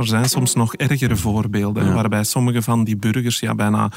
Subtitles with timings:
[0.00, 3.90] er zijn soms nog ergere voorbeelden, waarbij sommige van die burgers ja, bijna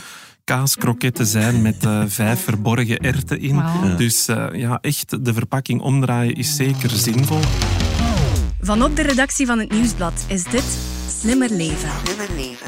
[0.44, 3.64] kaaskroketten zijn met uh, vijf verborgen erten in.
[3.98, 7.40] Dus uh, ja, echt de verpakking omdraaien is zeker zinvol.
[8.62, 10.78] Vanop de redactie van het Nieuwsblad is dit
[11.20, 11.90] Slimmer Leven.
[12.04, 12.68] Slimmer leven.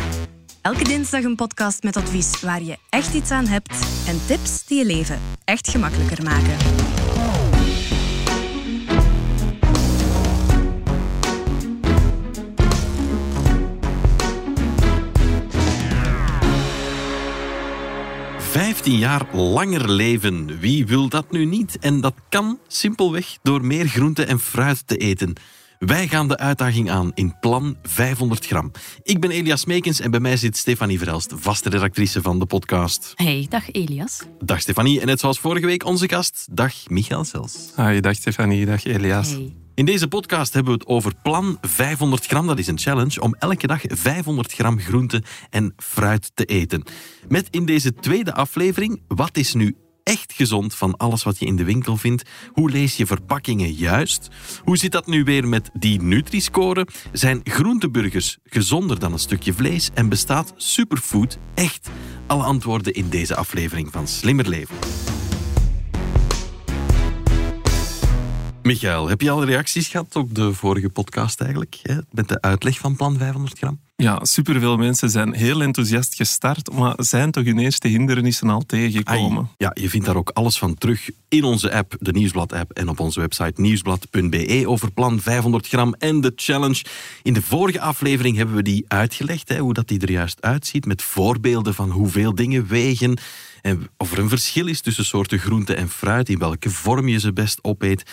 [0.62, 3.72] Elke dinsdag een podcast met advies waar je echt iets aan hebt
[4.08, 6.85] en tips die je leven echt gemakkelijker maken.
[18.76, 20.60] Vijftien jaar langer leven.
[20.60, 21.78] Wie wil dat nu niet?
[21.80, 25.34] En dat kan simpelweg door meer groente en fruit te eten.
[25.80, 28.72] Wij gaan de uitdaging aan in plan 500 gram.
[29.04, 33.12] Ik ben Elias Meekens en bij mij zit Stefanie Verelst, vaste redactrice van de podcast.
[33.16, 34.22] Hey, dag Elias.
[34.40, 37.72] Dag Stefanie, en net zoals vorige week onze gast, dag Michael Sels.
[37.76, 39.32] Hi, dag Stefanie, dag Elias.
[39.32, 39.65] Hey.
[39.76, 42.48] In deze podcast hebben we het over plan 500 gram.
[42.48, 46.84] Dat is een challenge om elke dag 500 gram groente en fruit te eten.
[47.28, 51.56] Met in deze tweede aflevering, wat is nu echt gezond van alles wat je in
[51.56, 52.30] de winkel vindt?
[52.52, 54.30] Hoe lees je verpakkingen juist?
[54.64, 56.88] Hoe zit dat nu weer met die Nutri-score?
[57.12, 59.90] Zijn groenteburgers gezonder dan een stukje vlees?
[59.94, 61.90] En bestaat superfood echt?
[62.28, 64.76] Alle antwoorden in deze aflevering van Slimmer Leven.
[68.66, 71.80] Michael, heb je al reacties gehad op de vorige podcast eigenlijk?
[71.82, 71.96] Hè?
[72.12, 73.80] Met de uitleg van plan 500 gram?
[73.96, 79.38] Ja, superveel mensen zijn heel enthousiast gestart, maar zijn toch hun eerste hindernissen al tegengekomen.
[79.38, 79.48] Ai.
[79.58, 83.00] Ja, je vindt daar ook alles van terug in onze app, de Nieuwsblad-app, en op
[83.00, 86.84] onze website nieuwsblad.be over plan 500 gram en de challenge.
[87.24, 90.86] In de vorige aflevering hebben we die uitgelegd, hè, hoe dat die er juist uitziet,
[90.86, 93.18] met voorbeelden van hoeveel dingen wegen
[93.66, 97.20] en of er een verschil is tussen soorten groente en fruit, in welke vorm je
[97.20, 98.04] ze best opeet.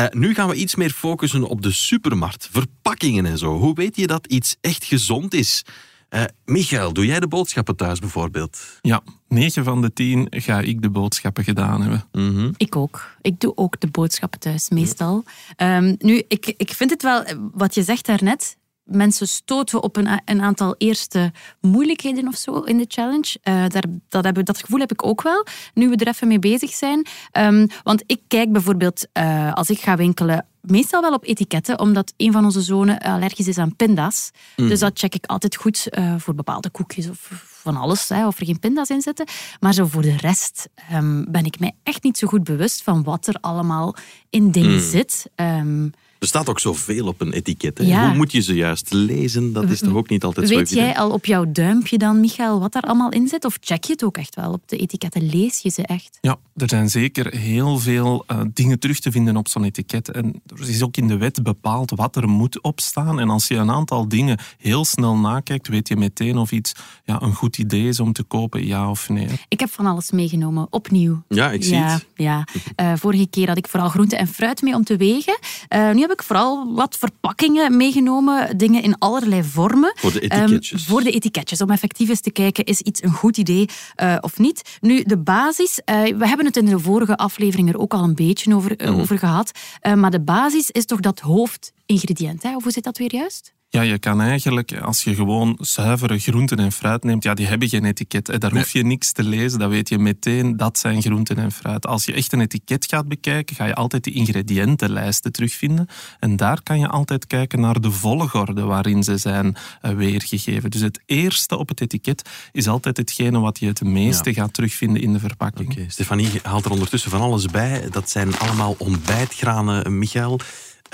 [0.00, 3.58] Uh, nu gaan we iets meer focussen op de supermarkt, verpakkingen en zo.
[3.58, 5.64] Hoe weet je dat iets echt gezond is?
[6.10, 8.78] Uh, Michael, doe jij de boodschappen thuis bijvoorbeeld?
[8.80, 12.04] Ja, 9 van de 10 ga ik de boodschappen gedaan hebben.
[12.12, 12.54] Mm -hmm.
[12.56, 13.16] Ik ook.
[13.20, 15.24] Ik doe ook de boodschappen thuis, meestal.
[15.56, 20.20] Um, nu, ik, ik vind het wel, wat je zegt daarnet, mensen stoten op een,
[20.24, 23.38] een, aantal eerste moeilijkheden of zo in de challenge.
[23.44, 26.38] Uh, daar, dat, hebben, dat gevoel heb ik ook wel, nu we er even mee
[26.38, 27.06] bezig zijn.
[27.32, 32.14] Um, want ik kijk bijvoorbeeld, uh, als ik ga winkelen, meestal wel op etiketten, omdat
[32.16, 34.30] een van onze zonen allergisch is aan pinda's.
[34.56, 34.68] Mm.
[34.68, 37.30] Dus dat check ik altijd goed uh, voor bepaalde koekjes of
[37.64, 39.26] van alles, hè, of er geen pinda's in zitten.
[39.60, 43.02] Maar zo voor de rest um, ben ik mij echt niet zo goed bewust van
[43.02, 43.96] wat er allemaal
[44.30, 44.90] in dingen mm.
[44.90, 45.30] zit.
[45.36, 45.92] Um,
[46.24, 47.78] er staat ook zoveel op een etiket.
[47.82, 48.06] Ja.
[48.06, 49.52] Hoe moet je ze juist lezen?
[49.52, 52.20] Dat is toch ook niet altijd Weet zo Weet jij al op jouw duimpje dan,
[52.20, 53.44] Michael, wat daar allemaal in zit?
[53.44, 55.30] Of check je het ook echt wel op de etiketten?
[55.30, 56.18] Lees je ze echt?
[56.20, 60.10] Ja, er zijn zeker heel veel uh, dingen terug te vinden op zo'n etiket.
[60.10, 63.20] En er is ook in de wet bepaald wat er moet opstaan.
[63.20, 66.72] En als je een aantal dingen heel snel nakijkt, weet je meteen of iets
[67.04, 69.28] ja, een goed idee is om te kopen, ja of nee.
[69.48, 71.22] Ik heb van alles meegenomen, opnieuw.
[71.28, 72.06] Ja, ik zie ja, het.
[72.14, 72.46] Ja.
[72.80, 75.38] Uh, vorige keer had ik vooral groente en fruit mee om te wegen.
[75.74, 79.92] Uh, nu heb ik vooral wat verpakkingen meegenomen, dingen in allerlei vormen.
[79.96, 80.80] Voor de etiketjes.
[80.80, 83.68] Um, voor de etiketjes, om effectief eens te kijken, is iets een goed idee
[84.02, 84.78] uh, of niet.
[84.80, 88.14] Nu, de basis, uh, we hebben het in de vorige aflevering er ook al een
[88.14, 89.00] beetje over, uh, mm.
[89.00, 89.50] over gehad,
[89.94, 92.42] maar de basis is toch dat hoofdingrediënt.
[92.42, 92.56] Hè?
[92.56, 93.53] Of hoe zit dat weer juist?
[93.74, 97.68] Ja, je kan eigenlijk, als je gewoon zuivere groenten en fruit neemt, ja, die hebben
[97.68, 98.26] geen etiket.
[98.26, 98.62] Daar nee.
[98.62, 101.86] hoef je niks te lezen, dan weet je meteen, dat zijn groenten en fruit.
[101.86, 105.86] Als je echt een etiket gaat bekijken, ga je altijd die ingrediëntenlijsten terugvinden.
[106.20, 110.70] En daar kan je altijd kijken naar de volgorde waarin ze zijn uh, weergegeven.
[110.70, 114.34] Dus het eerste op het etiket is altijd hetgene wat je het meeste ja.
[114.34, 115.72] gaat terugvinden in de verpakking.
[115.72, 115.88] Okay.
[115.88, 117.88] Stefanie haalt er ondertussen van alles bij.
[117.90, 120.40] Dat zijn allemaal ontbijtgranen, Michael.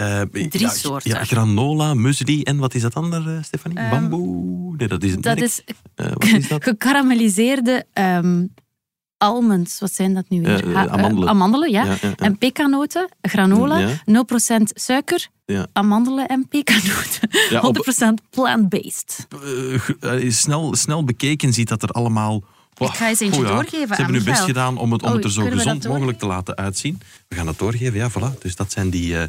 [0.01, 1.11] Uh, Drie ja, soorten.
[1.11, 3.79] Ja, granola, muesli en wat is dat andere, uh, Stefanie?
[3.79, 4.77] Um, Bamboe?
[4.77, 5.63] Nee, dat is dat nee, is,
[5.97, 6.63] uh, wat is dat?
[6.65, 8.55] gekarameliseerde um,
[9.17, 9.81] almonds.
[9.81, 10.77] Wat zijn dat nu weer?
[10.77, 11.29] Amandelen.
[11.29, 11.97] amandelen, ja.
[12.17, 13.93] en pekanoten, granola, 0%
[14.63, 15.29] suiker,
[15.73, 17.31] amandelen en pekanoten.
[18.23, 19.27] 100% plant-based.
[20.29, 22.45] snel, snel bekeken ziet dat er allemaal...
[22.79, 25.09] Ik ga eens eentje oh ja, doorgeven Ze hebben nu best gedaan om het, om
[25.09, 27.01] oh, het er zo gezond mogelijk te laten uitzien.
[27.29, 28.39] We gaan het doorgeven, ja, voilà.
[28.39, 29.23] Dus dat zijn die uh,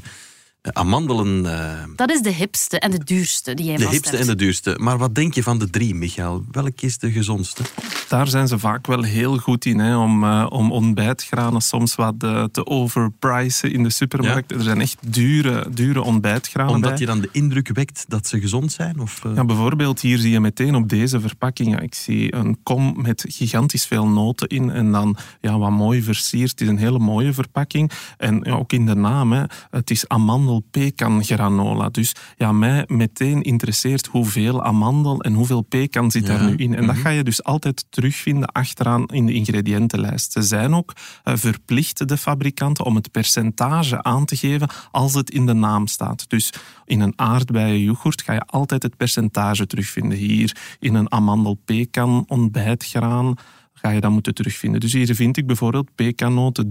[0.62, 1.44] amandelen...
[1.46, 4.22] Uh, dat is de hipste en de duurste die jij De hipste hebt.
[4.22, 4.76] en de duurste.
[4.80, 6.44] Maar wat denk je van de drie, Michael?
[6.52, 7.64] Welk is de gezondste?
[8.12, 12.16] Daar zijn ze vaak wel heel goed in, hè, om, uh, om ontbijtgranen soms wat
[12.24, 14.52] uh, te overpricen in de supermarkt.
[14.52, 17.00] Er zijn echt dure, dure ontbijtgranen Omdat bij.
[17.00, 19.00] je dan de indruk wekt dat ze gezond zijn?
[19.00, 19.36] Of, uh...
[19.36, 23.26] Ja, bijvoorbeeld hier zie je meteen op deze verpakking, ja, ik zie een kom met
[23.28, 26.50] gigantisch veel noten in en dan ja, wat mooi versierd.
[26.50, 27.92] Het is een hele mooie verpakking.
[28.18, 31.90] En ja, ook in de naam, hè, het is amandel-pekan granola.
[31.90, 36.76] Dus ja, mij meteen interesseert hoeveel amandel en hoeveel pekan zit daar nu in.
[36.76, 40.32] En dat ga je dus altijd terugvinden achteraan in de ingrediëntenlijst.
[40.32, 40.94] Ze zijn ook
[41.24, 45.88] uh, verplicht, de fabrikanten, om het percentage aan te geven als het in de naam
[45.88, 46.30] staat.
[46.30, 46.54] Dus
[46.86, 50.18] in een aardbeienyoghurt ga je altijd het percentage terugvinden.
[50.18, 53.36] Hier in een amandel-pekan ontbijtgraan
[53.82, 54.80] ga je dat moeten terugvinden.
[54.80, 56.68] Dus hier vind ik bijvoorbeeld pekanoten,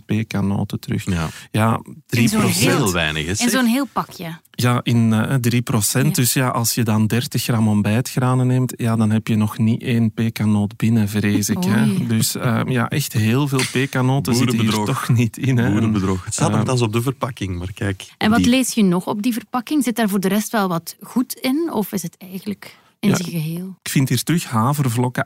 [0.00, 1.04] 3% pekanoten terug.
[1.04, 2.20] Ja, ja 3%.
[2.40, 3.26] heel weinig.
[3.26, 4.38] Is in zo'n heel pakje.
[4.50, 6.02] Ja, in uh, 3%.
[6.02, 6.02] Ja.
[6.02, 9.82] Dus ja, als je dan 30 gram ontbijtgranen neemt, ja, dan heb je nog niet
[9.82, 11.64] één pekanoot binnen, vrees ik.
[11.64, 12.06] Hè.
[12.06, 15.58] Dus uh, ja, echt heel veel pekanoten zitten hier toch niet in.
[15.58, 15.70] Hè.
[15.70, 16.24] Boerenbedrog.
[16.24, 18.04] Het staat nogthans op de verpakking, maar kijk.
[18.18, 18.48] En wat die...
[18.48, 19.84] lees je nog op die verpakking?
[19.84, 21.72] Zit daar voor de rest wel wat goed in?
[21.72, 23.78] Of is het eigenlijk in Ja, zijn geheel?
[23.82, 25.24] Ik vind hier terug havervlokken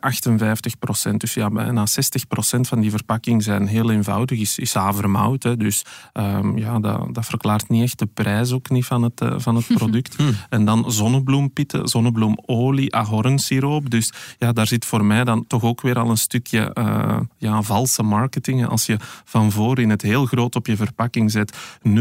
[1.10, 1.16] 58%.
[1.16, 4.38] Dus ja, bijna 60% van die verpakking zijn heel eenvoudig.
[4.40, 5.42] Is, is havermout.
[5.42, 5.56] Hè.
[5.56, 9.34] Dus um, ja, dat, dat verklaart niet echt de prijs ook niet van het, uh,
[9.36, 10.16] van het product.
[10.48, 13.90] En dan zonnebloempitten, zonnebloemolie, ahornsiroop.
[13.90, 17.62] Dus ja, daar zit voor mij dan toch ook weer al een stukje uh, ja,
[17.62, 18.66] valse marketing.
[18.66, 21.56] Als je van voor in het heel groot op je verpakking zet
[21.88, 21.92] 0%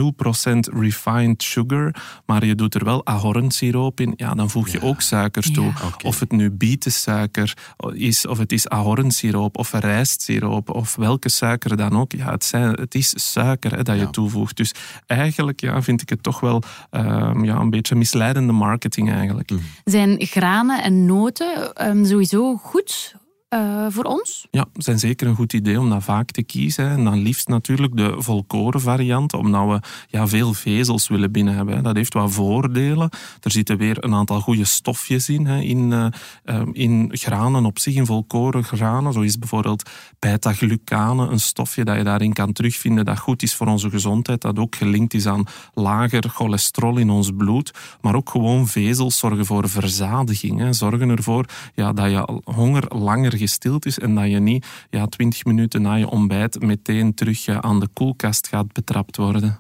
[0.60, 1.96] refined sugar,
[2.26, 4.88] maar je doet er wel ahornsiroop in, ja, dan voeg je Ja.
[4.88, 5.59] ook suikers toe.
[5.64, 5.92] Ja.
[6.04, 7.54] Of het nu bietensuiker
[7.94, 12.12] is, of het is ahornsiroop, of rijstsiroop, of welke suiker dan ook.
[12.12, 14.10] Ja, het, zijn, het is suiker hè, dat je Ja.
[14.10, 14.58] toevoegt.
[14.58, 14.72] Dus
[15.08, 19.50] eigenlijk ja, vind ik het toch wel ehm, ja, een beetje misleidende marketing eigenlijk.
[19.84, 23.16] Zijn granen en noten ehm, sowieso goed
[23.50, 24.48] eh, voor ons?
[24.52, 26.90] Ja, zijn zeker een goed idee om dat vaak te kiezen.
[26.90, 31.84] En dan liefst natuurlijk de volkoren variant, omdat we ja, veel vezels willen binnen hebben.
[31.84, 33.10] Dat heeft wat voordelen.
[33.42, 36.06] Er zitten weer een aantal goede stofjes in, hè, in, eh,
[36.44, 39.14] eh, in granen op zich, in volkoren granen.
[39.14, 43.68] Zo is bijvoorbeeld beta-glucane, een stofje dat je daarin kan terugvinden dat goed is voor
[43.68, 45.44] onze gezondheid, dat ook gelinkt is aan
[45.74, 47.72] lager cholesterol in ons bloed.
[48.02, 50.60] Maar ook gewoon vezels zorgen voor verzadiging.
[50.60, 50.74] Hè.
[50.74, 51.46] Zorgen ervoor
[51.76, 55.94] ja, dat je honger langer gestild is en dat je niet ja, 20 minuten na
[55.96, 59.60] je ontbijt meteen terug eh, aan de koelkast gaat betrapt worden.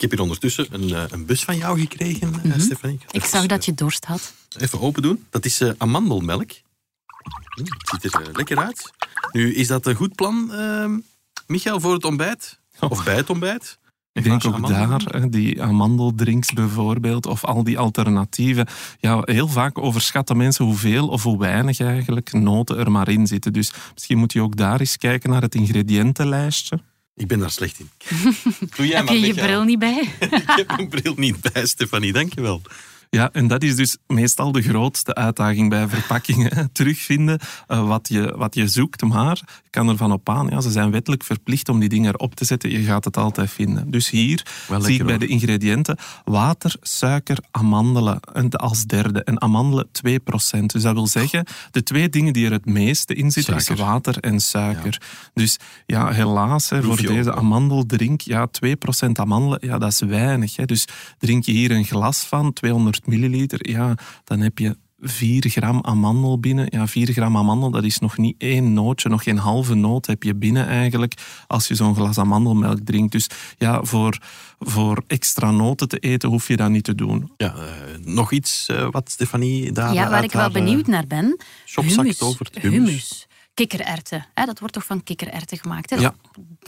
[0.00, 2.96] heb hier ondertussen een, eh, een bus van jou gekregen, eh, Stefanie.
[2.96, 3.06] Mhm.
[3.06, 4.32] Ik even, zag dat je dorst had.
[4.58, 5.26] Even open doen.
[5.30, 6.50] Dat is eh, amandelmelk.
[6.50, 8.90] Hm, Het ziet er lekker uit.
[9.32, 10.98] Nu, is dat een goed plan, ehm,
[11.46, 12.58] Michael, voor het ontbijt?
[12.88, 13.78] Of bij het ontbijt?
[14.12, 18.66] Ik denk ook daar, hè, die amandeldrinks bijvoorbeeld, of al die alternatieven.
[19.00, 23.52] Ja, heel vaak overschatten mensen hoeveel of hoe weinig eigenlijk noten er maar in zitten.
[23.52, 26.78] Dus misschien moet je ook daar eens kijken naar het ingrediëntenlijstje.
[27.14, 27.90] Ik ben daar slecht in.
[28.76, 30.00] Doe jij Heb maar, je je bril niet bij?
[30.20, 32.12] Ik heb mijn bril niet bij, Stefanie.
[32.12, 32.62] Dankjewel.
[33.10, 36.54] Ja, en dat is dus meestal de grootste uitdaging bij verpakkingen.
[36.54, 36.68] hè.
[36.72, 40.70] Terugvinden eh, wat, je, wat je zoekt, maar ik kan ervan op aan, ja, ze
[40.70, 42.70] zijn wettelijk verplicht om die dingen erop te zetten.
[42.70, 43.90] Je gaat het altijd vinden.
[43.90, 45.18] Dus hier Wel zie ik bij hoor.
[45.18, 49.24] de ingrediënten water, suiker, amandelen en als derde.
[49.24, 50.66] En amandelen 2%.
[50.66, 54.18] Dus dat wil zeggen, de twee dingen die er het meeste in zitten, is water
[54.18, 55.00] en suiker.
[55.34, 60.56] Dus ja, helaas, hè, voor je deze amandeldrink, ja, 2% amandelen, ja, dat is weinig.
[60.56, 60.64] Hè.
[60.64, 60.84] Dus
[61.18, 63.94] drink je hier een glas van, 200 milliliter, ja,
[64.24, 66.66] dan heb je 4 gram amandel binnen.
[66.68, 70.22] Ja, 4 gram amandel, dat is nog niet één nootje, nog geen halve noot heb
[70.22, 71.14] je binnen eigenlijk
[71.46, 73.12] als je zo'n glas amandelmelk drinkt.
[73.12, 73.26] Dus
[73.58, 74.18] ja, voor,
[74.58, 77.32] voor extra noten te eten hoef je dat niet te doen.
[77.36, 77.64] Ja, eh,
[78.04, 81.36] nog iets eh, wat Stefanie daar Ja, waar ik wel eh, benieuwd naar ben.
[81.64, 82.16] shopzak Hummus.
[82.16, 82.58] tovert.
[82.58, 83.28] Hummus.
[83.66, 84.26] Kikkererwten.
[84.34, 85.90] Hè, dat wordt toch van kikkererwten gemaakt?
[85.90, 85.96] Hè?
[85.96, 86.14] Ja.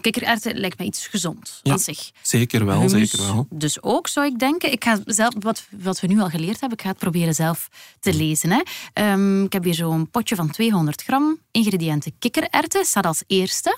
[0.01, 1.73] Kikkererwten lijkt me iets gezond Ja.
[1.73, 2.11] aan zich.
[2.23, 3.47] Zeker wel, zeker wel.
[3.51, 4.73] Dus ook, zou ik denken.
[4.73, 7.69] Ik ga zelf, wat, wat we nu al geleerd hebben, ik ga het proberen zelf
[8.01, 8.51] te lezen.
[8.51, 8.63] Hè.
[8.93, 11.39] Ehm, ik heb hier zo'n potje van 200 gram.
[11.51, 13.77] Ingrediënten kikkererwten staat als eerste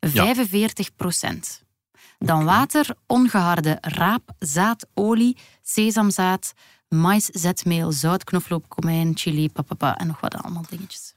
[0.00, 1.62] 45 procent.
[2.18, 6.52] Dan water, ongeharde raap, zaad, olie, sesamzaad,
[6.88, 11.14] mais, zetmeel, zout, knoflook, komijn, chili, papapa en nog wat allemaal dingetjes.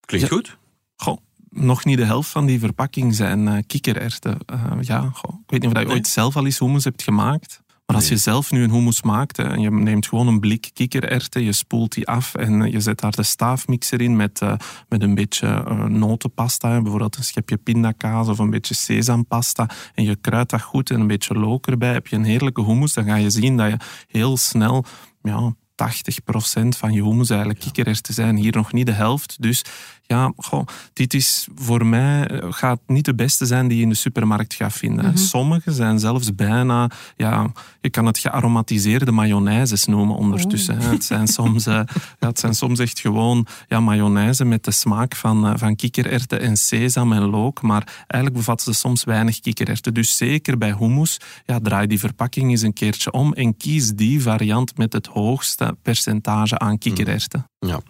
[0.00, 0.34] Klinkt Ja.
[0.36, 0.58] goed.
[1.00, 1.16] Goh,
[1.50, 4.38] nog niet de helft van die verpakking zijn eh kikkererwten.
[4.46, 5.94] Eh, ja, goh, ik weet niet of je Nee.
[5.94, 7.62] ooit zelf al eens hummus hebt gemaakt.
[7.86, 8.18] Maar als Nee.
[8.18, 11.52] je zelf nu een hummus maakt hè, en je neemt gewoon een blik kikkererwten, je
[11.52, 14.40] spoelt die af en eh, je zet daar de staafmixer in met,
[14.88, 20.50] met een beetje notenpasta, bijvoorbeeld een schepje pindakaas of een beetje sesampasta en je kruidt
[20.50, 23.30] dat goed en een beetje look erbij, heb je een heerlijke hummus, dan ga je
[23.30, 23.76] zien dat je
[24.08, 24.84] heel snel
[25.22, 28.36] ja, 80% van je hummus eigenlijk kikkererwten zijn.
[28.36, 29.42] Hier nog niet de helft.
[29.42, 29.64] Dus
[30.10, 33.88] ja, goh, dit is voor mij eh, gaat niet de beste zijn die je in
[33.88, 35.04] de supermarkt gaat vinden.
[35.04, 35.16] Mhm.
[35.16, 40.78] Sommige zijn zelfs bijna, ja, je kan het gearomatiseerde mayonaises noemen ondertussen.
[40.78, 40.88] hè.
[40.88, 41.80] Het, zijn soms, eh,
[42.18, 46.40] ja, het zijn soms echt gewoon ja, mayonaise met de smaak van, eh, van kikkererwten
[46.40, 49.94] en sesam en look, maar eigenlijk bevatten ze soms weinig kikkererwten.
[49.94, 54.22] Dus zeker bij hummus, ja, draai die verpakking eens een keertje om en kies die
[54.22, 57.50] variant met het hoogste percentage aan kikkererwten.
[57.58, 57.80] Ja.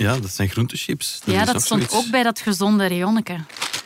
[0.00, 1.20] Ja, dat zijn groentechips.
[1.24, 1.94] Ja, dat stond zoiets.
[2.06, 3.36] ook bij dat gezonde rayonneke.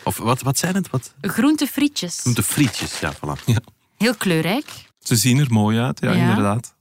[0.04, 0.90] Of wat, wat zijn het?
[0.90, 1.14] Wat?
[1.20, 2.20] Groentefrietjes.
[2.20, 3.54] Groentefrietjes, ja, voilà.
[3.98, 4.64] Heel kleurrijk.
[5.00, 6.28] Ze zien er mooi uit, ja, Ja.
[6.28, 6.74] inderdaad.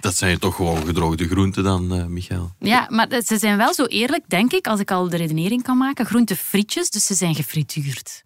[0.00, 2.54] Dat zijn toch gewoon gedroogde groenten dan, eh Michael?
[2.58, 5.76] Ja, maar ze zijn wel zo eerlijk, denk ik, als ik al de redenering kan
[5.78, 6.06] maken.
[6.06, 8.24] Groentefrietjes, dus ze zijn gefrituurd.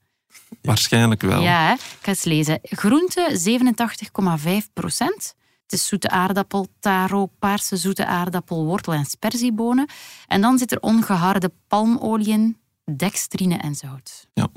[0.63, 1.43] Waarschijnlijk wel.
[1.43, 1.73] Ja, hè?
[1.73, 2.59] ik ga eens lezen.
[2.63, 5.35] Groente 87,5 procent.
[5.73, 9.89] Is zoete aardappel, taro, paarse zoete aardappel, wortel en sperziebonen.
[10.27, 12.57] En dan zit er ongeharde palmolie in,
[12.97, 14.27] dextrine en zout.
[14.35, 14.49] Ja.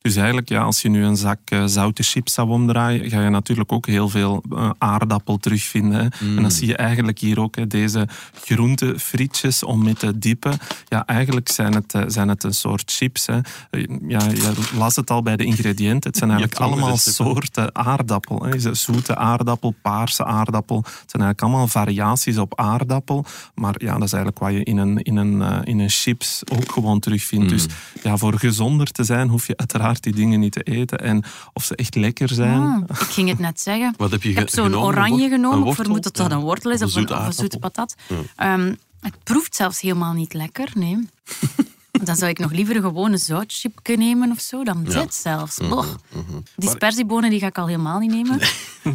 [0.00, 3.28] Dus eigenlijk, ja, als je nu een zak eh, zoute chips zou omdraaien, ga je
[3.28, 6.00] natuurlijk ook heel veel eh, aardappel terugvinden.
[6.00, 6.26] Hè.
[6.36, 8.08] En dan zie je eigenlijk hier ook hè, deze
[8.42, 10.58] groentefrietjes om mee te dippen.
[10.88, 13.26] Ja, eigenlijk zijn het, eh, zijn het een soort chips.
[13.26, 13.38] Hè.
[14.08, 16.10] Ja, je las het al bij de ingrediënten.
[16.10, 18.44] Het zijn eigenlijk allemaal soorten aardappel.
[18.44, 18.74] Hè.
[18.74, 20.76] Zoete aardappel, paarse aardappel.
[20.76, 23.24] Het zijn eigenlijk allemaal variaties op aardappel.
[23.54, 26.72] Maar ja, dat is eigenlijk wat je in een, in een, in een chips ook
[26.72, 27.48] gewoon terugvindt.
[27.48, 27.66] Dus
[28.02, 30.98] ja, voor gezonder te zijn hoef je uiteraard die dingen niet te eten.
[30.98, 32.60] En of ze echt lekker zijn.
[32.60, 33.94] Ah, ik ging het net zeggen.
[33.96, 35.68] Wat heb je Ik heb zo'n oranje genomen.
[35.68, 36.36] Ik vermoed dat dat Ja.
[36.36, 37.58] een wortel is Of een of een zoete aardappel.
[37.58, 37.94] patat.
[38.36, 41.08] Ehm, het proeft zelfs helemaal niet lekker, nee.
[42.04, 45.56] Dan zou ik nog liever een gewone zoutchipje nemen of zo dan dit zelfs.
[45.68, 45.96] Boch.
[46.56, 48.38] Die sperziebonen die ga ik al helemaal niet nemen.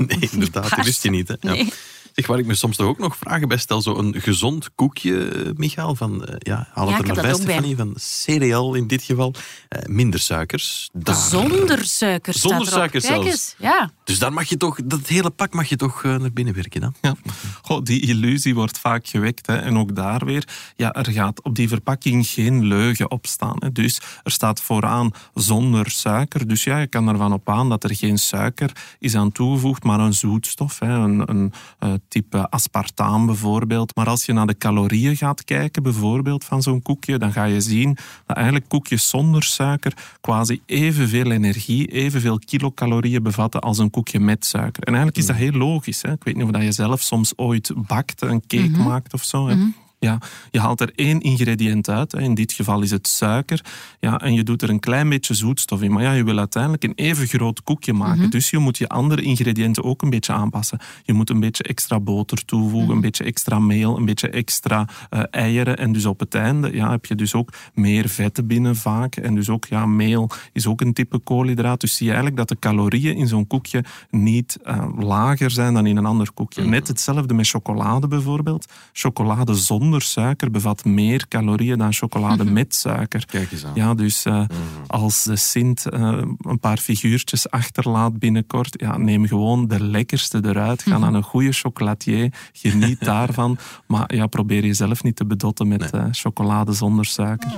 [0.08, 1.28] Nee, inderdaad, dat wist je niet.
[1.28, 1.34] Hè?
[1.40, 1.52] Ja.
[1.52, 1.74] Nee.
[2.20, 5.28] Zeg, waar ik me soms toch ook nog vragen bij stel, zo een gezond koekje,
[5.30, 7.34] eh, Michael, van, eh, ja, haal het er maar bij.
[7.34, 9.34] Stefanie, van cereal in dit geval.
[9.70, 10.90] Eh, minder suikers.
[10.94, 12.80] Daar- Zonder suiker staat Zonder erop.
[12.80, 13.28] suiker Kijk zelfs.
[13.30, 13.92] eens, ja.
[14.04, 16.94] Dus daar mag je toch, dat hele pak mag je toch naar binnen werken dan?
[17.02, 17.16] Ja.
[17.62, 19.48] Goh, die illusie wordt vaak gewekt.
[19.48, 19.56] Hè.
[19.58, 23.56] En ook daar weer, ja, er gaat op die verpakking geen leugen op staan.
[23.60, 23.72] Hè.
[23.72, 26.48] Dus er staat vooraan zonder suiker.
[26.48, 30.00] Dus ja, je kan ervan op aan dat er geen suiker is aan toegevoegd, maar
[30.00, 30.80] een zoetstof.
[30.80, 30.88] Hè.
[30.94, 33.96] Een, een eh, type aspartaam bijvoorbeeld.
[33.96, 37.62] Maar als je naar de calorieën gaat kijken, bijvoorbeeld van zo'n koekje, dan ga je
[37.62, 44.20] zien dat eigenlijk koekjes zonder suiker quasi evenveel energie, evenveel kilocalorieën bevatten als een koekje
[44.20, 44.84] met suiker.
[44.84, 46.02] En eigenlijk is dat heel logisch.
[46.02, 46.12] Hè?
[46.12, 49.48] Ik weet niet of dat je zelf soms ooit bakt, een cake maakt of zo.
[49.48, 49.56] Hè?
[50.00, 50.18] Ja,
[50.52, 52.14] je haalt er één ingrediënt uit.
[52.14, 53.66] In dit geval is het suiker.
[54.00, 55.92] Ja, en je doet er een klein beetje zoetstof in.
[55.92, 58.30] Maar ja, je wil uiteindelijk een even groot koekje maken.
[58.30, 60.80] Dus je moet je andere ingrediënten ook een beetje aanpassen.
[61.04, 65.24] Je moet een beetje extra boter toevoegen, een beetje extra meel, een beetje extra eh,
[65.32, 65.78] eieren.
[65.78, 69.16] En dus op het einde ja, heb je dus ook meer vetten binnen vaak.
[69.16, 71.82] En dus ook, ja, meel is ook een type koolhydraat.
[71.82, 75.86] Dus zie je eigenlijk dat de calorieën in zo'n koekje niet eh, lager zijn dan
[75.86, 76.64] in een ander koekje.
[76.64, 78.66] Net hetzelfde met chocolade bijvoorbeeld.
[78.94, 83.26] Chocolade zonder suiker bevat meer calorieën dan chocolade met suiker.
[83.26, 83.72] Kijk eens aan.
[83.76, 84.46] Ja, dus eh,
[84.88, 90.82] als de Sint eh, een paar figuurtjes achterlaat binnenkort, ja, neem gewoon de lekkerste eruit.
[90.82, 93.58] Ga naar een goede chocolatier, geniet daarvan.
[93.88, 97.52] Maar ja, probeer jezelf niet te bedotten met eh, chocolade zonder suiker.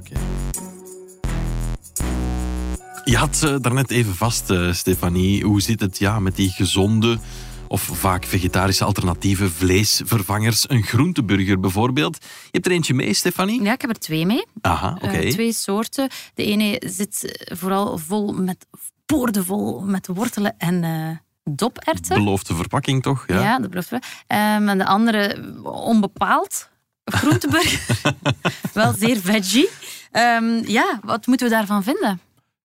[0.00, 0.20] Oké.
[3.04, 5.44] Je had uh, daarnet even vast, Stefanie.
[5.44, 7.18] Hoe zit het ja, met die gezonde
[7.70, 10.68] of vaak vegetarische alternatieve vleesvervangers?
[10.68, 12.16] Een groenteburger bijvoorbeeld.
[12.20, 13.62] Je hebt er eentje mee, Stefanie?
[13.62, 14.46] Ja, ik heb er twee mee.
[14.60, 15.22] Aha, oké.
[15.22, 16.08] Uh, twee soorten.
[16.34, 18.66] De ene zit vooral vol met,
[19.06, 21.10] boordevol met wortelen en uh,
[21.56, 22.14] doperwten.
[22.14, 23.24] Beloofde verpakking toch?
[23.26, 24.34] Ja, ja dat beloofde we.
[24.36, 26.68] Um, en de andere onbepaald.
[27.04, 27.96] Groenteburger.
[28.72, 29.68] Wel zeer veggie.
[30.12, 32.20] Um, ja, wat moeten we daarvan vinden?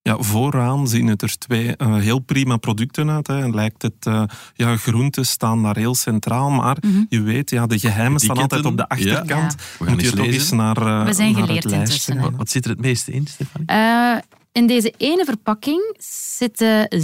[0.05, 3.27] Ja, vooraan zien het er twee uh, heel prima producten uit.
[3.27, 3.49] Hè.
[3.49, 7.05] Lijkt het, uh, ja, groenten staan daar heel centraal, maar mm -hmm.
[7.09, 9.29] je weet, ja, de geheimen staan altijd op de achterkant.
[9.29, 9.47] Ja.
[9.79, 12.11] We gaan Moet je toch eens naar, uh, We zijn naar geleerd het lijstje.
[12.11, 12.19] intussen.
[12.19, 13.71] Wat, wat zit er het meeste in, Stefanie?
[13.71, 14.17] Uh,
[14.51, 15.95] in deze ene verpakking
[16.37, 16.97] zitten 56,5%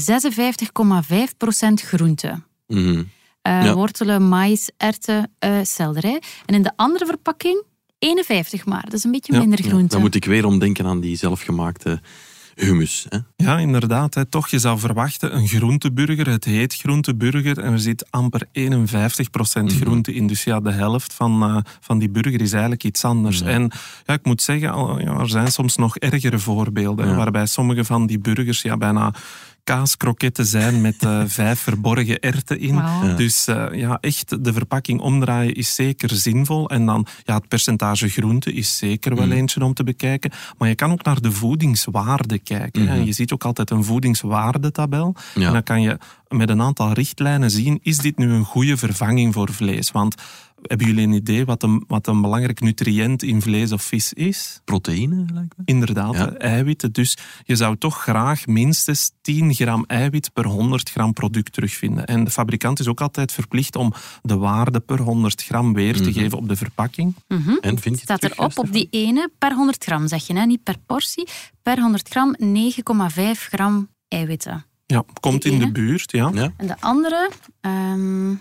[1.74, 2.46] groenten.
[2.67, 2.98] Mm -hmm.
[2.98, 3.05] uh,
[3.43, 3.74] ja.
[3.74, 6.22] Wortelen, maïs, erwten, uh, selderij.
[6.46, 7.63] En in de andere verpakking
[8.00, 8.84] 51 maar.
[8.84, 9.39] Dat is een beetje ja.
[9.39, 9.81] minder groente.
[9.81, 12.01] Ja, dan moet ik weer omdenken aan die zelfgemaakte
[12.55, 13.05] hummus.
[13.10, 13.17] Hè?
[13.36, 14.13] Ja, inderdaad.
[14.13, 14.25] Hè.
[14.25, 18.51] Toch, je zou verwachten, een groenteburger, het heet groenteburger en er zit amper 51%
[19.65, 20.27] groente in.
[20.27, 23.39] Dus ja, de helft van, uh, van die burger is eigenlijk iets anders.
[23.39, 23.46] Ja.
[23.46, 23.72] En
[24.05, 24.70] ja, ik moet zeggen,
[25.03, 29.13] ja, er zijn soms nog ergere voorbeelden, waarbij sommige van die burgers ja, bijna
[29.63, 32.74] kaaskroketten zijn met uh, vijf verborgen erten in.
[32.82, 33.18] Wow.
[33.18, 36.70] Dus uh, ja, echt de verpakking omdraaien is zeker zinvol.
[36.70, 39.32] En dan ja, het percentage groente is zeker wel Mm.
[39.32, 40.32] eentje om te bekijken.
[40.58, 42.88] Maar je kan ook naar de voedingswaarde kijken.
[42.88, 42.96] hè.
[42.96, 43.06] Mhm.
[43.06, 45.15] Je ziet ook altijd een voedingswaardetabel.
[45.36, 45.48] Ja.
[45.48, 49.34] En dan kan je met een aantal richtlijnen zien, is dit nu een goede vervanging
[49.34, 49.91] voor vlees?
[49.91, 50.15] Want
[50.62, 54.62] hebben jullie een idee wat een, wat een belangrijk nutriënt in vlees of vis is?
[54.65, 55.63] Proteïne, lijkt me.
[55.65, 56.34] Inderdaad, Ja.
[56.34, 56.91] eiwitten.
[56.91, 62.06] Dus je zou toch graag minstens 10 gram eiwit per 100 gram product terugvinden.
[62.06, 66.10] En de fabrikant is ook altijd verplicht om de waarde per 100 gram weer te
[66.10, 66.12] Mhm.
[66.20, 67.15] geven op de verpakking.
[67.27, 67.50] Mhm.
[67.50, 70.34] En vind je het staat terug, erop op die ene per 100 gram, zeg je,
[70.34, 70.46] hè?
[70.46, 71.27] niet per portie.
[71.62, 74.65] Per 100 gram 9,5 gram eiwitten.
[74.86, 76.32] Ja, komt Die in de buurt, ja.
[76.34, 76.53] Ja.
[76.58, 77.30] En de andere
[77.62, 78.34] ehm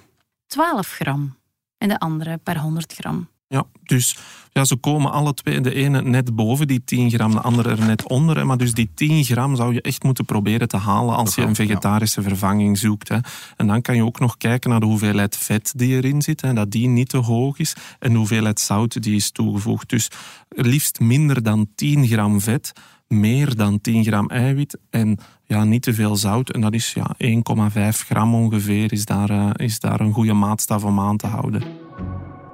[0.46, 1.36] 12 gram.
[1.80, 3.28] En de andere per 100 gram.
[3.46, 4.16] Ja, dus
[4.52, 7.86] ja, ze komen alle twee, de ene net boven die 10 gram, de andere er
[7.86, 8.46] net onder.
[8.46, 11.54] Maar dus die 10 gram zou je echt moeten proberen te halen als je een
[11.54, 13.08] vegetarische vervanging zoekt.
[13.08, 13.18] Hè.
[13.56, 16.52] En dan kan je ook nog kijken naar de hoeveelheid vet die erin zit, hè,
[16.52, 19.88] dat die niet te hoog is, en de hoeveelheid zout die is toegevoegd.
[19.88, 20.08] Dus
[20.48, 22.72] liefst minder dan 10 gram vet,
[23.14, 26.50] meer dan 10 gram eiwit en ja, niet te veel zout.
[26.50, 30.84] En dat is ja, 1,5 gram ongeveer, is daar, eh, is daar een goede maatstaf
[30.84, 31.62] om aan te houden.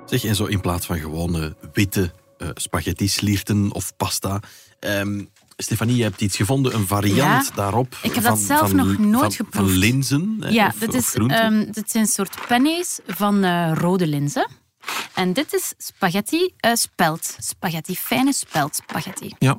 [0.06, 4.40] Zeg, en zo in plaats van gewone witte eh spaghetti slierten of pasta.
[4.80, 5.24] Ehm,
[5.56, 7.96] Stefanie, je hebt iets gevonden, een variant Ja, daarop.
[8.02, 9.70] ik heb van, dat zelf van- nog nooit van, geproefd.
[9.70, 14.06] Van linzen ja, of, of is, ehm, dit zijn een soort penne's van eh, rode
[14.06, 14.48] linzen.
[15.14, 17.36] En dit is spaghetti eh, spelt.
[17.38, 19.34] Spaghetti, fijne spelt spaghetti.
[19.38, 19.58] Ja,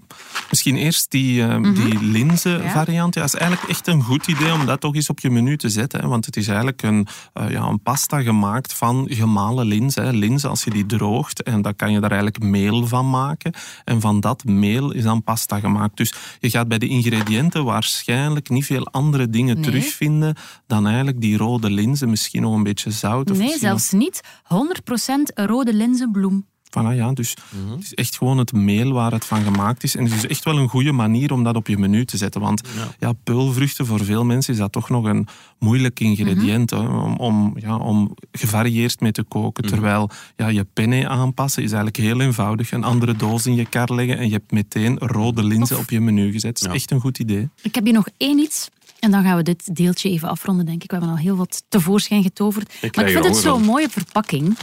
[0.50, 2.72] misschien eerst die, eh, die linzen Ja.
[2.72, 3.14] variant.
[3.16, 5.70] Ja, is eigenlijk echt een goed idee om dat toch eens op je menu te
[5.70, 6.00] zetten.
[6.02, 10.04] Hè, want het is eigenlijk een, eh, ja, een pasta gemaakt van gemalen linzen.
[10.04, 10.12] Hè.
[10.12, 13.54] Linzen, als je die droogt, en dan kan je daar eigenlijk meel van maken.
[13.86, 15.98] En van dat meel is dan pasta gemaakt.
[15.98, 19.64] Dus je gaat bij de ingrediënten waarschijnlijk niet veel andere dingen Nee.
[19.64, 20.36] terugvinden
[20.68, 22.10] dan eigenlijk die rode linzen.
[22.10, 23.32] Misschien nog een beetje zout.
[23.32, 24.22] Of Nee, zelfs niet.
[24.44, 26.46] 100% rode linzenbloem.
[26.68, 27.36] Voilà, ja, dus
[27.76, 29.96] het is echt gewoon het meel waar het van gemaakt is.
[29.96, 32.42] En het is echt wel een goede manier om dat op je menu te zetten.
[32.42, 32.62] Want
[33.00, 33.14] ja.
[33.24, 35.28] peulvruchten, voor veel mensen is dat toch nog een
[35.60, 39.66] moeilijk ingrediënt hè, om, om, ja, om gevarieerd mee te koken.
[39.66, 42.72] Terwijl ja, je penne aanpassen is eigenlijk heel eenvoudig.
[42.72, 46.00] Een andere doos in je kar leggen en je hebt meteen rode linzen op je
[46.02, 46.54] menu gezet.
[46.54, 46.74] Dat is Ja.
[46.74, 47.50] echt een goed idee.
[47.62, 48.70] Ik heb hier nog één iets.
[49.00, 50.92] En dan gaan we dit deeltje even afronden, denk ik.
[50.92, 52.74] We hebben al heel wat tevoorschijn getoverd.
[52.82, 54.58] maar krijg ik vind het zo'n mooie verpakking.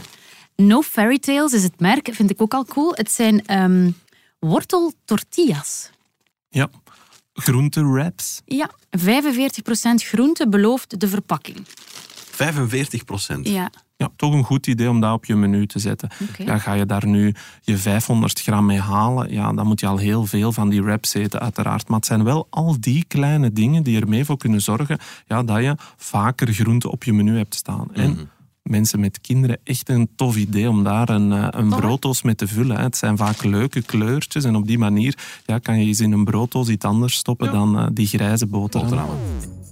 [0.55, 2.91] No Fairy Tales is het merk, vind ik ook al cool.
[2.95, 3.89] Het zijn ehm
[4.39, 5.89] wortel tortillas.
[6.49, 6.69] Ja,
[7.33, 8.41] groentewraps.
[8.45, 9.01] Ja, 45%
[9.95, 11.57] groente belooft de verpakking.
[12.31, 13.47] 45 procent.
[13.47, 16.09] Ja, Ja, toch een goed idee om dat op je menu te zetten.
[16.29, 16.43] Oké.
[16.43, 19.97] Ja, ga je daar nu je 500 gram mee halen, ja, dan moet je al
[19.97, 21.87] heel veel van die wraps eten, uiteraard.
[21.87, 25.61] Maar het zijn wel al die kleine dingen die ermee voor kunnen zorgen ja, dat
[25.61, 27.87] je vaker groenten op je menu hebt staan.
[27.93, 28.29] En
[28.69, 32.47] mensen met kinderen, echt een tof idee om daar een, eh, een brooddoos mee te
[32.47, 32.77] vullen.
[32.77, 32.83] hè.
[32.83, 36.23] Het zijn vaak leuke kleurtjes en op die manier ja, kan je eens in een
[36.23, 38.89] brooddoos iets anders stoppen dan eh, die grijze boterham.
[38.89, 39.64] Boterhammen.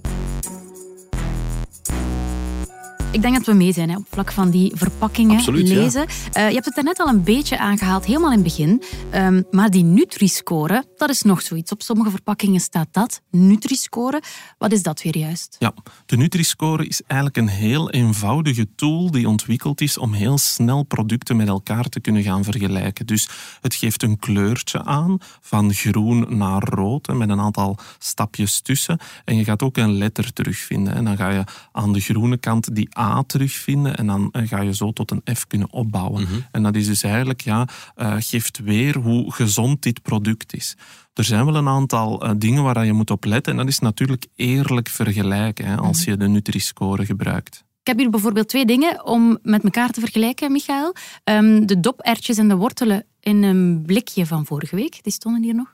[3.13, 5.75] Ik denk dat we mee zijn hè, op vlak van die verpakkingen Absoluut, ja.
[5.75, 6.05] lezen.
[6.31, 8.83] Eh, je hebt het er net al een beetje aangehaald, helemaal in het begin.
[9.09, 11.71] Ehm, maar die Nutri-score, dat is nog zoiets.
[11.71, 14.21] Op sommige verpakkingen staat dat, Nutri-score.
[14.57, 15.55] Wat is dat weer juist?
[15.59, 15.73] Ja,
[16.05, 21.35] de Nutri-score is eigenlijk een heel eenvoudige tool die ontwikkeld is om heel snel producten
[21.35, 23.05] met elkaar te kunnen gaan vergelijken.
[23.05, 23.29] Dus
[23.61, 28.99] het geeft een kleurtje aan, van groen naar rood, met een aantal stapjes tussen.
[29.25, 30.93] En je gaat ook een letter terugvinden.
[30.93, 34.61] En dan ga je aan de groene kant die A terugvinden en dan eh, ga
[34.61, 36.27] je zo tot een F kunnen opbouwen.
[36.51, 40.75] En dat is dus eigenlijk, ja, eh, geeft weer hoe gezond dit product is.
[41.13, 43.51] Er zijn wel een aantal eh, dingen waar je moet op letten.
[43.51, 47.63] En dat is natuurlijk eerlijk vergelijken hè, als je de Nutri-score gebruikt.
[47.81, 50.95] Ik heb hier bijvoorbeeld twee dingen om met elkaar te vergelijken, Michael.
[51.23, 55.55] Ehm, de dopertjes en de wortelen in een blikje van vorige week, die stonden hier
[55.55, 55.69] nog.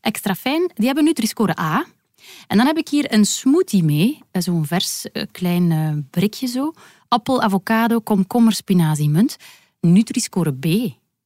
[0.00, 0.70] Extra fijn.
[0.74, 1.84] Die hebben Nutri-score A.
[2.46, 6.46] En dan heb ik hier een smoothie mee, eh, zo'n vers eh, klein eh, brikje
[6.46, 6.72] zo.
[7.08, 9.36] Appel, avocado, komkommer, spinazie, munt.
[9.80, 10.66] Nutri-score B.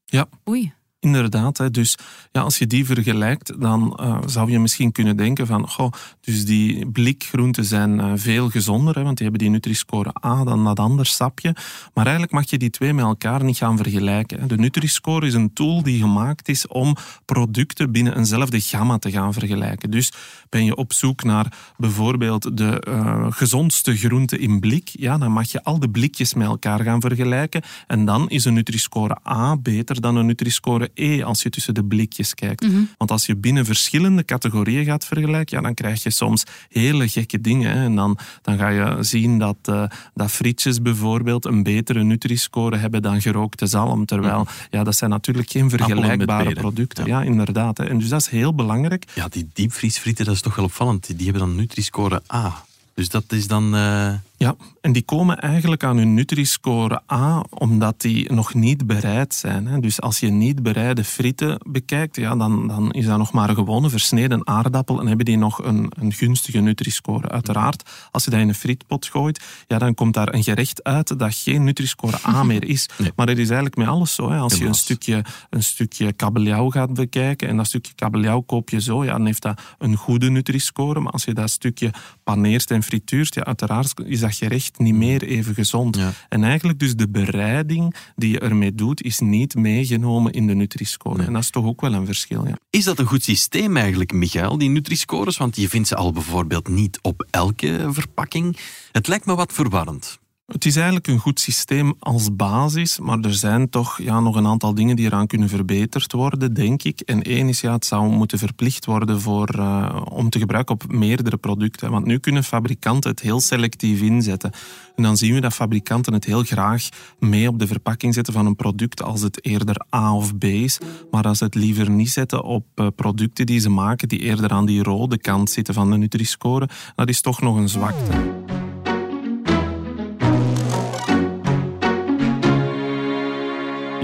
[0.05, 0.73] Ja, Oei.
[1.01, 1.97] Inderdaad, dus
[2.33, 6.45] ja, als je die vergelijkt, dan eh, zou je misschien kunnen denken van, goh, dus
[6.45, 10.79] die blikgroenten zijn eh, veel gezonder, hè, want die hebben die Nutri-score A dan dat
[10.79, 11.55] ander sapje.
[11.95, 14.49] Maar eigenlijk mag je die twee met elkaar niet gaan vergelijken.
[14.49, 19.33] De Nutri-score is een tool die gemaakt is om producten binnen eenzelfde gamma te gaan
[19.33, 19.91] vergelijken.
[19.91, 20.13] Dus
[20.49, 25.51] ben je op zoek naar bijvoorbeeld de eh, gezondste groente in blik, ja, dan mag
[25.51, 27.63] je al de blikjes met elkaar gaan vergelijken.
[27.87, 31.74] En dan is een Nutri-score A beter dan een Nutri-score Nutri-score E als je tussen
[31.74, 32.66] de blikjes kijkt.
[32.66, 32.81] Mhm.
[32.96, 37.40] Want als je binnen verschillende categorieën gaat vergelijken, ja, dan krijg je soms hele gekke
[37.40, 37.72] dingen.
[37.72, 37.85] Hè.
[37.85, 43.03] En dan, dan ga je zien dat, eh, dat frietjes bijvoorbeeld een betere Nutri-score hebben
[43.03, 44.05] dan gerookte zalm.
[44.05, 47.07] Terwijl, ja, dat zijn natuurlijk geen vergelijkbare producten.
[47.07, 47.20] Ja.
[47.20, 47.79] Ja, inderdaad.
[47.79, 47.85] Hè.
[47.85, 49.05] En dus dat is heel belangrijk.
[49.14, 51.07] Ja, die diepvriesfrieten, dat is toch wel opvallend.
[51.07, 52.64] Die, die hebben dan Nutri-score A.
[52.94, 53.74] Dus dat is dan...
[53.74, 59.35] eh, Ja, en die komen eigenlijk aan hun Nutri-score A omdat die nog niet bereid
[59.35, 59.66] zijn.
[59.66, 59.81] Hè.
[59.81, 63.55] Dus als je niet bereide frieten bekijkt, ja, dan, dan is dat nog maar een
[63.55, 67.29] gewone versneden aardappel en hebben die nog een, een gunstige Nutri-score.
[67.29, 71.18] Uiteraard, als je dat in een frietpot gooit, ja, dan komt daar een gerecht uit
[71.18, 72.88] dat geen Nutri-score A meer is.
[72.98, 73.12] Nee.
[73.16, 74.31] Maar dat is eigenlijk met alles zo.
[74.31, 74.38] Hè.
[74.38, 78.81] Als je een stukje, een stukje kabeljauw gaat bekijken en dat stukje kabeljauw koop je
[78.81, 81.01] zo, ja, dan heeft dat een goede Nutri-score.
[81.01, 81.90] Maar als je dat stukje
[82.24, 85.97] paneert en frituurt, ja, uiteraard is dat gerecht niet meer even gezond.
[85.97, 86.12] Ja.
[86.29, 91.17] En eigenlijk dus de bereiding die je ermee doet, is niet meegenomen in de Nutri-score.
[91.17, 91.27] Nee.
[91.27, 92.47] En dat is toch ook wel een verschil.
[92.47, 92.59] Ja.
[92.71, 95.37] Is dat een goed systeem eigenlijk, Michael, die Nutri-scores?
[95.37, 98.57] Want je vindt ze al bijvoorbeeld niet op elke verpakking.
[98.93, 100.19] Het lijkt me wat verwarrend.
[100.53, 104.47] Het is eigenlijk een goed systeem als basis, maar er zijn toch ja, nog een
[104.47, 107.01] aantal dingen die eraan kunnen verbeterd worden, denk ik.
[107.01, 110.93] En één is, ja, het zou moeten verplicht worden voor, eh, om te gebruiken op
[110.93, 111.91] meerdere producten.
[111.91, 114.53] Want nu kunnen fabrikanten het heel selectief inzetten.
[114.97, 118.47] En dan zien we dat fabrikanten het heel graag mee op de verpakking zetten van
[118.47, 120.79] een product als het eerder A of B is.
[121.11, 124.51] Maar als ze het liever niet zetten op eh, producten die ze maken die eerder
[124.51, 128.37] aan die rode kant zitten van de Nutri-score, dat is toch nog een zwakte.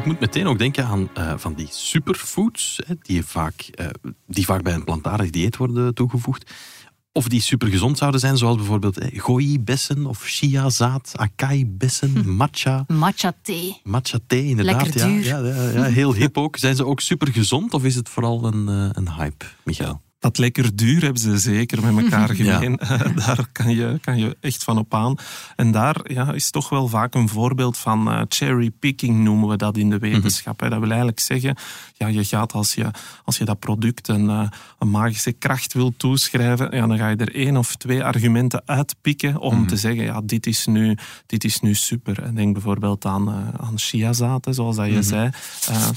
[0.05, 3.87] Ik moet meteen ook denken aan eh, van die superfoods, hè, die, vaak, eh,
[4.27, 6.51] die vaak bij een plantaardig dieet worden toegevoegd.
[7.13, 12.85] Of die supergezond zouden zijn, zoals bijvoorbeeld eh, goji-bessen of chiazaad, acai-bessen, matcha.
[12.89, 13.81] Matcha thee.
[13.83, 14.95] Matcha thee, inderdaad.
[14.95, 15.39] Ja, ja,
[15.71, 16.57] ja, heel hip ook.
[16.57, 20.03] Zijn ze ook supergezond of is het vooral een, eh, een hype, Michael?
[20.25, 22.57] Dat lekker duur hebben ze zeker met elkaar Ja.
[22.59, 22.77] gemeen.
[23.15, 25.15] daar kan je, kan je echt van op aan.
[25.57, 29.57] En daar ja, is toch wel vaak een voorbeeld van eh, cherry picking, noemen we
[29.57, 30.61] dat in de wetenschap.
[30.61, 30.69] hè.
[30.69, 31.57] Dat wil eigenlijk zeggen,
[31.97, 32.91] ja, je gaat als je,
[33.25, 37.17] als je dat product een, eh, een magische kracht wil toeschrijven, ja, dan ga je
[37.17, 41.61] er één of twee argumenten uitpikken om te zeggen, ja, dit is nu, dit is
[41.61, 42.23] nu super.
[42.23, 45.31] En denk bijvoorbeeld aan, eh, aan chiazaad, hè, zoals dat je zei.
[45.69, 45.89] Eh,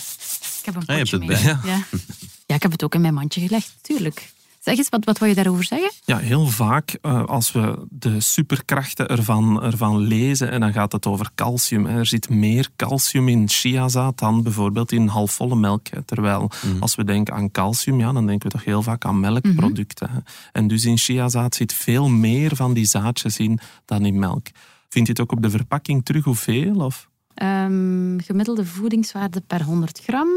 [0.60, 1.56] Ik heb een Ah, je hebt potje het mee.
[1.62, 1.72] bij.
[1.72, 1.76] Ja.
[1.76, 1.80] ja,
[2.56, 4.36] ik heb het ook in mijn mandje gelegd, tuurlijk.
[4.60, 5.92] Zeg eens, wat, wat wil je daarover zeggen?
[6.06, 11.06] Ja, heel vaak eh, als we de superkrachten ervan, ervan lezen, en dan gaat het
[11.06, 11.86] over calcium.
[11.86, 11.98] hè.
[11.98, 15.88] Er zit meer calcium in chiazaad dan bijvoorbeeld in halfvolle melk.
[15.88, 16.04] hè.
[16.04, 20.10] Terwijl als we denken aan calcium, ja, dan denken we toch heel vaak aan melkproducten.
[20.10, 20.20] hè.
[20.52, 24.48] En dus in chiazaad zit veel meer van die zaadjes in dan in melk.
[24.90, 26.76] Vind je het ook op de verpakking terug hoeveel?
[26.76, 27.10] Of?
[27.34, 30.28] Ehm, gemiddelde voedingswaarde per 100 gram.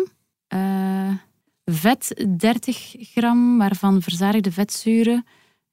[0.49, 0.59] Eh,
[1.72, 5.24] vet 30 gram, waarvan verzadigde vetzuren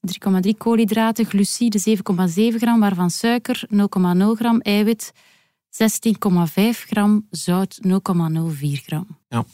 [0.08, 5.12] 3,3 koolhydraten, glucide 7,7 gram, waarvan suiker 0,0 gram, eiwit
[5.70, 9.08] 16,5 gram, zout 0,04 gram.
[9.30, 9.46] Ja.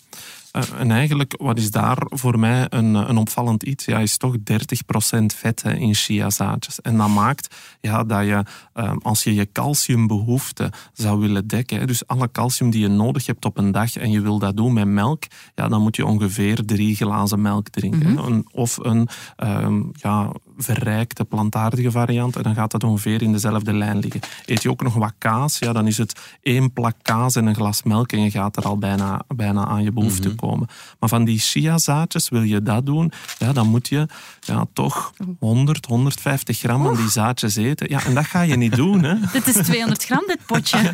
[0.53, 3.85] Eh, en eigenlijk, wat is daar voor mij een, eh, een opvallend iets?
[3.85, 6.81] Ja, is toch 30% vet hè, in chiazaadjes.
[6.81, 11.85] En dat maakt ja, dat je, eh, als je je calciumbehoefte zou willen dekken, hè,
[11.85, 14.73] dus alle calcium die je nodig hebt op een dag en je wil dat doen
[14.73, 15.23] met melk,
[15.55, 18.17] ja, dan moet je ongeveer drie glazen melk drinken.
[18.17, 23.73] Een- of een ehm, ja, verrijkte plantaardige variant en dan gaat dat ongeveer in dezelfde
[23.73, 24.21] lijn liggen.
[24.45, 27.55] Eet je ook nog wat kaas, ja, dan is het één plak kaas en een
[27.55, 30.67] glas melk en je gaat er al bijna, bijna aan je behoefte komen.
[30.99, 34.07] Maar van die chiazaadjes, wil je dat doen, ja, dan moet je
[34.39, 37.89] ja, toch 100, 150 gram van die zaadjes eten.
[37.89, 39.03] Ja, en dat ga je niet doen.
[39.03, 39.15] Hè.
[39.33, 40.93] Dit is 200 gram, dit potje.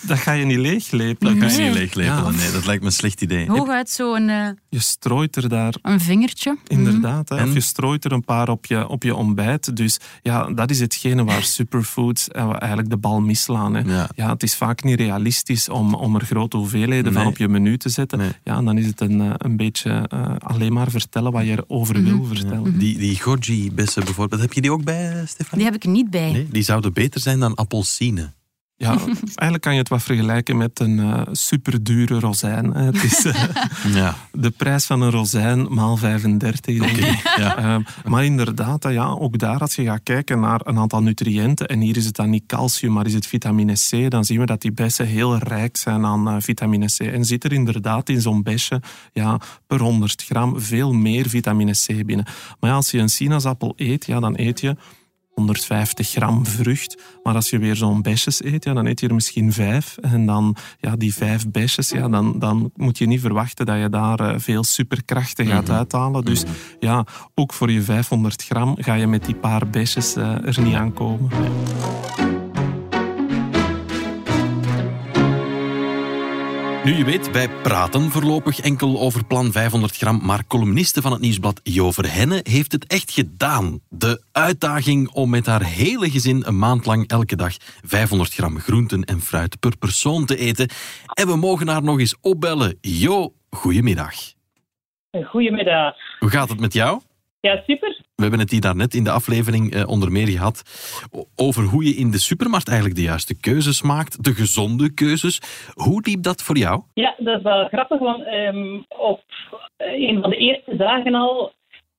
[0.00, 1.38] Dat ga je niet leeglepen.
[1.38, 1.66] Dat Nee.
[1.66, 2.24] niet leeglepelen.
[2.24, 2.30] Ja.
[2.30, 3.48] Nee, dat lijkt me een slecht idee.
[3.50, 6.56] Hooguit zo'n eh, Je strooit er daar een vingertje.
[6.66, 7.36] Inderdaad, hè.
[7.36, 7.48] En?
[7.48, 9.76] of je strooit er een paar op je, op je ontbijt.
[9.76, 13.74] Dus ja, dat is hetgene waar superfoods eh, eigenlijk de bal misslaan.
[13.74, 14.06] Hè.
[14.14, 14.30] Ja.
[14.30, 17.88] het is vaak niet realistisch om, om er grote hoeveelheden van op je menu te
[17.88, 18.18] zetten.
[18.18, 18.30] Nee.
[18.44, 22.02] Ja, dan is het een, eh, een beetje eh, alleen maar vertellen wat je erover
[22.02, 22.78] wil vertellen.
[22.78, 25.58] Die, die goji-bessen bijvoorbeeld, heb je die ook bij, Stefan?
[25.58, 26.32] Die heb ik er niet bij.
[26.32, 28.32] Nee, die zouden beter zijn dan appelsine.
[28.78, 28.90] Ja,
[29.24, 32.70] eigenlijk kan je het wat vergelijken met een eh superdure rozijn.
[32.74, 32.82] hè.
[32.84, 33.42] Het is eh,
[33.94, 34.14] Ja.
[34.32, 37.32] de prijs van een rozijn maal 35, denk ik.
[37.36, 37.56] ja.
[37.56, 41.80] Ehm, maar inderdaad, ja, ook daar, als je gaat kijken naar een aantal nutriënten, en
[41.80, 44.60] hier is het dan niet calcium, maar is het vitamine C, dan zien we dat
[44.60, 47.00] die bessen heel rijk zijn aan eh, vitamine C.
[47.00, 48.80] En zit er inderdaad in zo'n besje
[49.12, 52.26] ja, per 100 gram veel meer vitamine C binnen.
[52.60, 54.76] Maar ja, als je een sinaasappel eet, ja, dan eet je
[55.40, 57.02] 150 gram vrucht.
[57.22, 59.96] Maar als je weer zo'n besjes eet, ja, dan eet je er misschien vijf.
[60.00, 63.88] En dan ja, die vijf besjes, ja, dan, dan moet je niet verwachten dat je
[63.88, 66.24] daar eh, veel superkrachten gaat uithalen.
[66.24, 66.44] Dus
[66.80, 70.74] ja, ook voor je 500 gram ga je met die paar besjes eh, er niet
[70.74, 71.30] aankomen.
[76.86, 81.20] Nu je weet, wij praten voorlopig enkel over plan 500 gram, maar columniste van het
[81.20, 83.80] nieuwsblad Jo Verhenne heeft het echt gedaan.
[83.88, 89.04] De uitdaging om met haar hele gezin een maand lang elke dag 500 gram groenten
[89.04, 90.68] en fruit per persoon te eten.
[91.14, 92.78] En we mogen haar nog eens opbellen.
[92.80, 94.14] Jo, goedemiddag.
[95.24, 95.94] Goedemiddag.
[96.18, 97.00] Hoe gaat het met jou?
[97.40, 98.00] Ja, super.
[98.14, 100.62] We hebben het hier daarnet in de aflevering eh, onder meer gehad
[101.36, 105.40] over hoe je in de supermarkt eigenlijk de juiste keuzes maakt, de gezonde keuzes.
[105.74, 106.82] Hoe liep dat voor jou?
[106.94, 109.22] Ja, dat is wel grappig, want um, op
[109.76, 111.52] eh, een van de eerste dagen al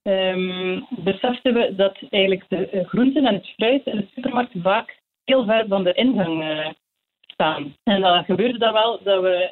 [0.03, 4.97] um, beseften we dat eigenlijk de eh, groenten en het fruit in de supermarkt vaak
[5.23, 6.69] heel ver van de ingang uh,
[7.21, 7.75] staan.
[7.83, 9.49] En dan gebeurde dat wel dat we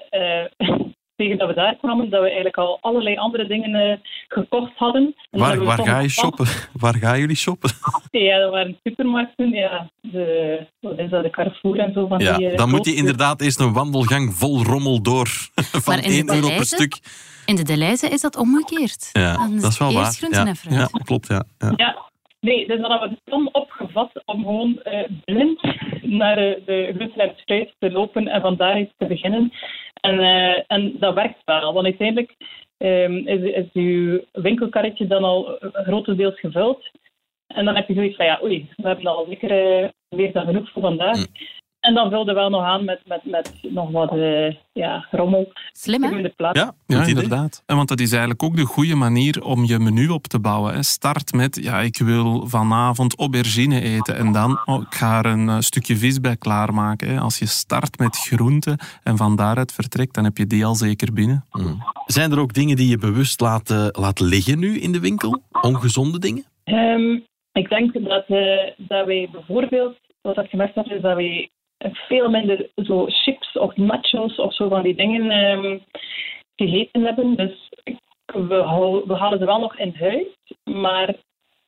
[0.60, 0.68] uh,
[1.16, 3.98] tegen dat we daar kwamen, dat we eigenlijk al allerlei andere dingen uh,
[4.28, 5.16] gekocht hadden.
[5.32, 6.48] waar, waar ga je shoppen?
[6.74, 7.70] Waar gaan jullie shoppen?
[8.12, 9.50] Ja, dat waren supermarkten.
[9.50, 12.08] Ja, de, wat is dat, de Carrefour en zo.
[12.08, 15.28] Van ja, die, uh, dan moet je inderdaad eerst een wandelgang vol rommel door
[15.88, 17.00] van 1 euro per stuk.
[17.46, 19.10] In de Deleuze is dat omgekeerd.
[19.12, 20.18] Ja, dat is wel waar.
[20.30, 21.28] Ja, ja, klopt.
[21.28, 21.44] Ja.
[21.58, 21.74] ja.
[21.76, 22.04] ja.
[22.46, 25.62] Nee, dus dan hebben we opgevat om gewoon uh, blind
[26.02, 29.52] naar de, fruit te lopen en van daaruit te beginnen.
[30.02, 32.36] En, uh, en dat werkt wel, want uiteindelijk
[32.78, 36.92] um, is, is uw winkelkarretje dan al grotendeels gevuld.
[37.48, 40.46] En dan heb je zoiets van, ja, oei, we hebben al zeker uh, meer dan
[40.46, 41.26] genoeg voor vandaag.
[41.86, 45.52] En dan vulde wel nog aan met, met, met nog wat uh, ja, rommel.
[45.72, 46.10] Slim, hè?
[46.52, 47.64] Ja, ja inderdaad.
[47.66, 50.74] En want dat is eigenlijk ook de goede manier om je menu op te bouwen.
[50.74, 50.84] Hè.
[50.84, 55.64] Start met, ja, ik wil vanavond aubergine eten en dan, oh, ik ga er een
[55.64, 57.10] stukje vis bij klaarmaken.
[57.10, 57.20] Hè.
[57.20, 61.14] Als je start met groenten en van daaruit vertrekt, dan heb je die al zeker
[61.14, 61.46] binnen.
[61.52, 61.84] Mm.
[62.06, 65.42] Zijn er ook dingen die je bewust laat, uh, laat liggen nu in de winkel?
[65.62, 66.46] Ongezonde dingen?
[66.64, 68.38] Um, ik denk dat, uh,
[68.78, 71.50] dat wij bijvoorbeeld, wat ik gemerkt heb, is dat wij
[71.92, 75.84] veel minder zo chips of nachos of zo van die dingen um,
[76.56, 77.36] gegeten hebben.
[77.36, 77.70] Dus
[78.26, 80.28] we, we halen ze wel nog in huis,
[80.64, 81.08] maar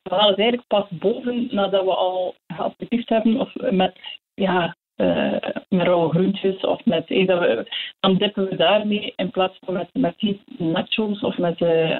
[0.02, 3.98] we halen ze eigenlijk pas boven nadat we al geappetiefd hebben of met,
[4.34, 5.36] ja, uh,
[5.68, 7.66] met rauwe groentjes of met eten.
[8.00, 11.98] Dan dippen we daarmee in plaats van met, met die nachos of met uh,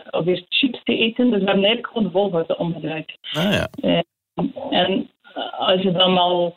[0.49, 1.31] chips te eten.
[1.31, 3.19] Dus we hebben eigenlijk gewoon de volgorde omgedraaid.
[3.33, 3.69] Ah, ja.
[3.83, 4.01] Uh,
[4.71, 5.11] en
[5.59, 6.57] als je dan al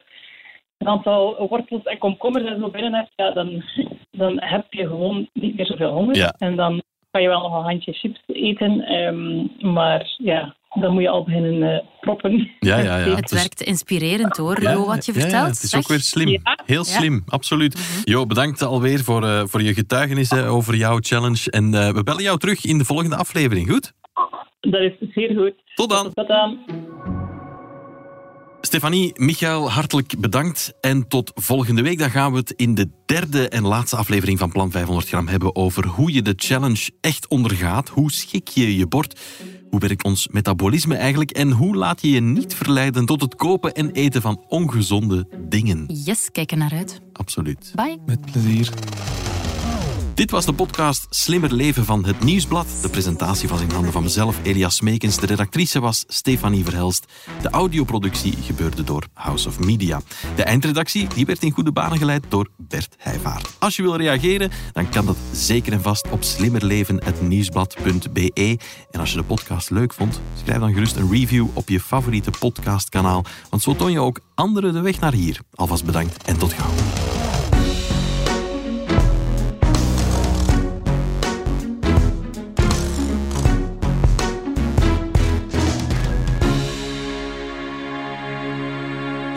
[0.81, 3.63] een aantal wortels en komkommers en zo binnen hebt, ja, dan,
[4.11, 6.15] dan heb je gewoon niet meer zoveel honger.
[6.15, 6.35] Ja.
[6.37, 11.01] En dan kan je wel nog een handje chips eten, um, maar ja, dan moet
[11.01, 12.51] je al beginnen uh, proppen.
[12.59, 13.15] Ja, ja, ja.
[13.21, 15.31] Het werkt inspirerend hoor, Jo, wat je vertelt.
[15.31, 16.41] Ja, het is ook weer slim.
[16.65, 17.75] Heel slim, absoluut.
[17.75, 18.01] Mm -hmm.
[18.03, 21.51] Jo, bedankt alweer voor, uh, voor je getuigenissen over jouw challenge.
[21.51, 23.93] En uh, we bellen jou terug in de volgende aflevering, goed?
[24.59, 25.53] Dat is zeer goed.
[25.75, 26.13] Tot dan.
[26.13, 26.59] Tot dan.
[28.61, 30.73] Stefanie, Michael, hartelijk bedankt.
[30.81, 31.99] En tot volgende week.
[31.99, 35.55] Dan gaan we het in de derde en laatste aflevering van Plan 500 gram hebben
[35.55, 37.89] over hoe je de challenge echt ondergaat.
[37.89, 39.19] Hoe schik je je bord?
[39.69, 41.31] Hoe werkt ons metabolisme eigenlijk?
[41.31, 45.85] En hoe laat je je niet verleiden tot het kopen en eten van ongezonde dingen?
[46.03, 47.01] Yes, kijk er naar uit.
[47.13, 47.71] Absoluut.
[47.75, 47.97] Bye.
[48.05, 48.69] Met plezier.
[50.13, 52.67] Dit was de podcast Slimmer Leven van het Nieuwsblad.
[52.81, 55.17] De presentatie was in handen van mezelf, Elias Meekens.
[55.17, 57.05] De redactrice was Stefanie Verhelst.
[57.41, 60.01] De audioproductie gebeurde door House of Media.
[60.35, 63.55] De eindredactie die werd in goede banen geleid door Bert Heijvaart.
[63.59, 68.59] Als je wil reageren, dan kan dat zeker en vast op slimmerleven.nieuwsblad.be.
[68.91, 72.31] En als je de podcast leuk vond, schrijf dan gerust een review op je favoriete
[72.39, 73.25] podcastkanaal.
[73.49, 75.39] Want zo toon je ook anderen de weg naar hier.
[75.53, 76.73] Alvast bedankt en tot gauw.